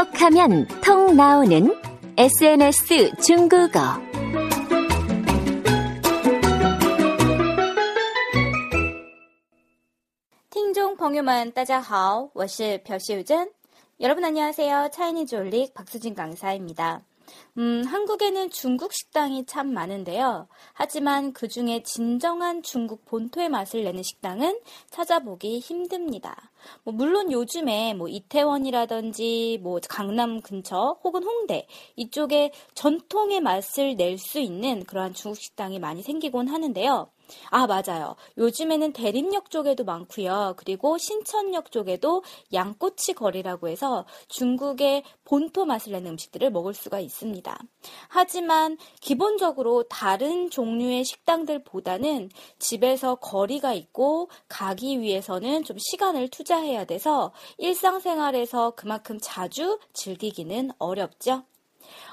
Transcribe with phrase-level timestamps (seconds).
[0.00, 1.74] 톡하면 통 나오는
[2.16, 4.00] SNS 중국어.
[10.50, 13.50] 听众朋友们，大家好，我是朴秀珍。
[14.00, 14.90] 여러분 안녕하세요.
[14.92, 17.02] 차이니즈 올릭 박수진 강사입니다.
[17.57, 20.47] 음, 한국에는 중국 식당이 참 많은데요.
[20.73, 26.51] 하지만 그 중에 진정한 중국 본토의 맛을 내는 식당은 찾아보기 힘듭니다.
[26.83, 34.39] 뭐 물론 요즘에 뭐 이태원이라든지 뭐 강남 근처 혹은 홍대 이쪽에 전통의 맛을 낼 수
[34.39, 37.09] 있는 그러한 중국 식당이 많이 생기곤 하는데요.
[37.49, 38.15] 아, 맞아요.
[38.37, 40.55] 요즘에는 대림역 쪽에도 많고요.
[40.57, 47.57] 그리고 신천역 쪽에도 양꼬치 거리라고 해서 중국의 본토 맛을 내는 음식들을 먹을 수가 있습니다.
[48.07, 58.71] 하지만 기본적으로 다른 종류의 식당들보다는 집에서 거리가 있고 가기 위해서는 좀 시간을 투자해야 돼서 일상생활에서
[58.71, 61.43] 그만큼 자주 즐기기는 어렵죠.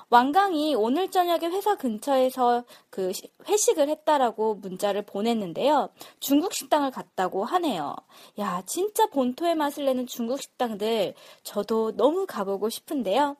[0.09, 3.11] 왕강이 오늘 저녁에 회사 근처에서 그
[3.47, 5.89] 회식을 했다라고 문자를 보냈는데요.
[6.19, 7.95] 중국 식당을 갔다고 하네요.
[8.39, 13.37] 야, 진짜 본토의 맛을 내는 중국 식당들 저도 너무 가보고 싶은데요.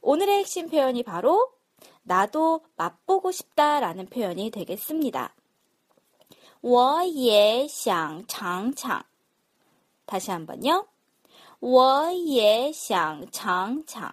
[0.00, 1.52] 오늘의 핵심 표현이 바로
[2.02, 5.34] 나도 맛보고 싶다라는 표현이 되겠습니다.
[6.60, 9.04] 我也想尝尝.
[10.06, 10.88] 다시 한번요.
[11.60, 14.12] 我也想尝尝.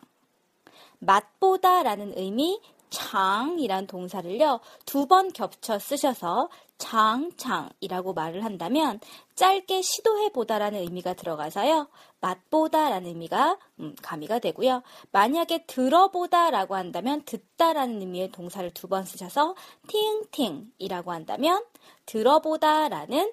[1.01, 6.49] 맛보다라는 의미 장이란 동사를요 두 번 겹쳐 쓰셔서
[6.79, 9.01] 장장이라고 말을 한다면
[9.35, 11.89] 짧게 시도해 보다라는 의미가 들어가서요
[12.21, 14.83] 맛보다라는 의미가 음, 가미가 되고요.
[15.13, 19.55] 만약에 들어보다라고 한다면 듣다라는 의미의 동사를 두 번 쓰셔서
[19.89, 21.65] 팅팅이라고 한다면
[22.07, 23.33] 들어보다라는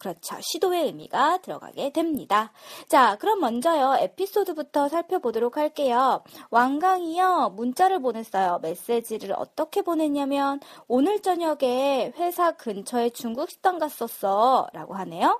[0.00, 0.36] 그렇죠.
[0.40, 2.52] 시도의 의미가 들어가게 됩니다.
[2.88, 6.24] 자, 그럼 먼저요, 에피소드부터 살펴보도록 할게요.
[6.48, 8.60] 왕강이요, 문자를 보냈어요.
[8.62, 14.68] 메시지를 어떻게 보냈냐면, 오늘 저녁에 회사 근처에 중국 식당 갔었어.
[14.72, 15.38] 라고 하네요.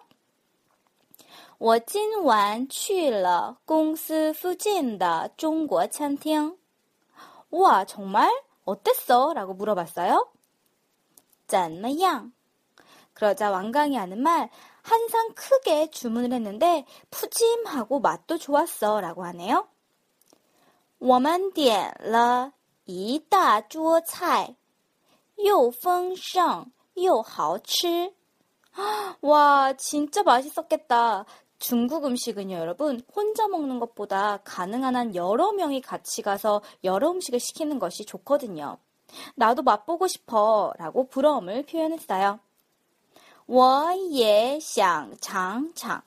[1.59, 6.57] 我今晚去了公司附近的中国餐厅.
[7.51, 8.31] 우와, 정말?
[8.65, 9.33] 어땠어?
[9.35, 10.29] 라고 물어봤어요.
[11.47, 12.33] 怎么样?
[13.15, 14.51] 그러자 왕강이 하는 말,
[14.83, 19.69] 한 상 크게 주문을 했는데 푸짐하고 맛도 좋았어 라고 하네요.
[20.99, 22.53] 我们点了
[22.85, 24.57] 一大桌菜,
[25.37, 28.13] 又丰盛又好吃.
[29.23, 31.25] 와, 진짜 맛있었겠다.
[31.59, 37.79] 중국 음식은요, 여러분, 혼자 먹는 것보다 가능한 한 여러 명이 같이 가서 여러 음식을 시키는
[37.79, 38.79] 것이 좋거든요.
[39.35, 42.39] 나도 맛보고 싶어 라고 부러움을 표현했어요.
[43.47, 46.03] 我也想尝尝.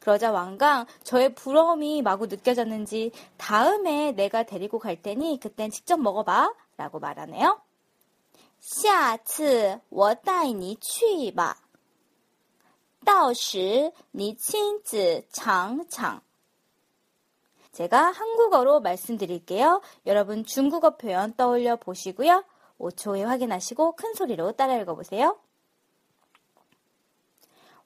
[0.00, 6.98] 그러자 왕강 저의 부러움이 마구 느껴졌는지 다음에 내가 데리고 갈 테니 그땐 직접 먹어봐 라고
[6.98, 7.60] 말하네요.
[8.60, 11.56] 下次我带你去吧.
[13.04, 16.20] 到时你亲自尝尝.
[17.72, 19.82] 제가 한국어로 말씀드릴게요.
[20.06, 22.44] 여러분 중국어 표현 떠올려 보시고요.
[22.78, 25.38] 5초에 확인하시고 큰 소리로 따라 읽어보세요.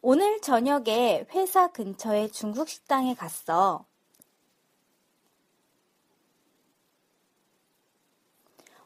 [0.04, 3.84] 오늘 저녁에 회사 근처의 중국 식당에 갔어.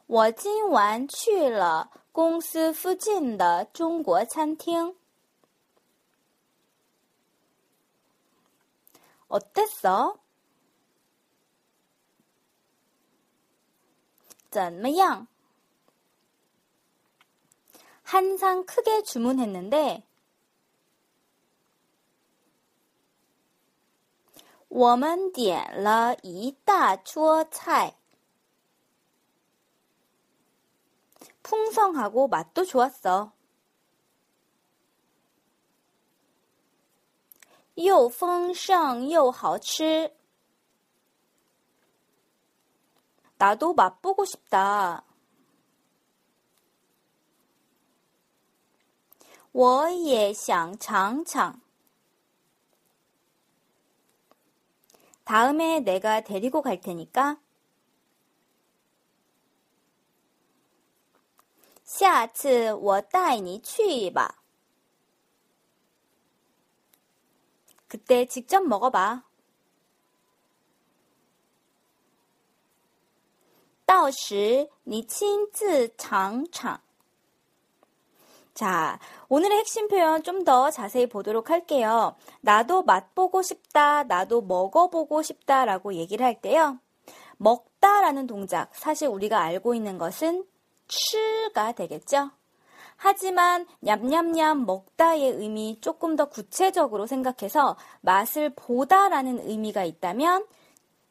[0.07, 4.95] 我今晚去了公司附近的中国餐厅.
[9.29, 10.19] 어땠어?
[14.51, 15.27] 怎么样?
[18.05, 20.05] 한 상 크게 주문했는데
[24.69, 27.95] 我们点了一大桌菜.
[31.43, 33.33] 풍성하고 맛도 좋았어.
[37.75, 40.13] 又丰盛又好吃.
[43.37, 45.05] 나도 맛보고 싶다.
[49.53, 51.61] 我也想尝尝.
[55.30, 57.38] 다음에 내가 데리고 갈 테니까.
[61.84, 64.42] 下次我带你去吧.
[67.88, 69.24] 그때 직접 먹어봐.
[73.86, 76.82] 到时你亲自尝尝.
[78.60, 82.16] 자, 오늘의 핵심 표현 좀 더 자세히 보도록 할게요.
[82.42, 86.78] 나도 맛보고 싶다, 나도 먹어보고 싶다 라고 얘기를 할 때요.
[87.38, 90.44] 먹다 라는 동작, 사실 우리가 알고 있는 것은
[90.90, 92.32] 추가 되겠죠?
[92.98, 100.46] 하지만 냠냠냠 먹다의 의미 조금 더 구체적으로 생각해서 맛을 보다라는 의미가 있다면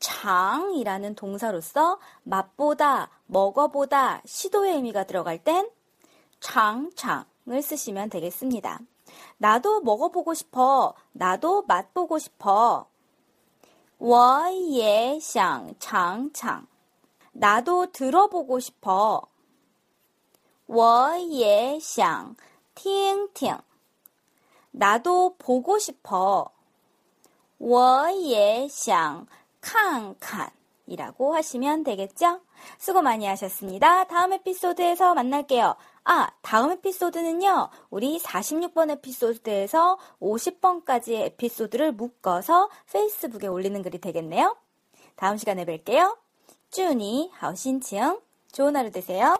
[0.01, 5.71] 장이라는 동사로서 맛보다, 먹어보다, 시도의 의미가 들어갈 땐
[6.41, 8.80] 장장 을 쓰시면 되겠습니다.
[9.38, 10.94] 나도 먹어보고 싶어.
[11.12, 12.88] 나도 맛보고 싶어.
[14.00, 16.68] 我也想尝尝.
[17.32, 19.28] 나도 들어보고 싶어.
[20.66, 22.36] 我也想
[22.76, 23.58] 听听.
[24.72, 26.52] 나도 보고 싶어.
[27.58, 29.28] 我也想
[29.62, 30.52] 看看
[30.86, 32.42] 이라고 하시면 되겠죠?
[32.78, 34.04] 수고 많이 하셨습니다.
[34.06, 35.76] 다음 에피소드에서 만날게요.
[36.11, 44.57] 아, 다음 에피소드는요, 우리 46번 에피소드에서 50번까지의 에피소드를 묶어서 페이스북에 올리는 글이 되겠네요.
[45.17, 46.17] 다음 시간에 뵐게요.
[46.71, 48.21] 쭈니, 하우신칭.
[48.53, 49.39] 좋은 하루 되세요.